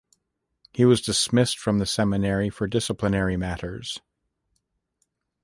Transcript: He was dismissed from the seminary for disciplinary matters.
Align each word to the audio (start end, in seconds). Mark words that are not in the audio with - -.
He 0.73 0.83
was 0.83 0.99
dismissed 0.99 1.59
from 1.59 1.77
the 1.77 1.85
seminary 1.85 2.49
for 2.49 2.65
disciplinary 2.65 3.37
matters. 3.37 4.01